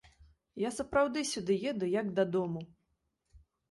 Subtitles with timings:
[0.67, 2.69] Я сапраўды сюды еду як дадому.